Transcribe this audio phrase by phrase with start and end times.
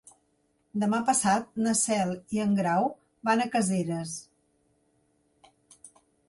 [0.83, 2.89] Demà passat na Cel i en Grau
[3.31, 4.15] van a Caseres.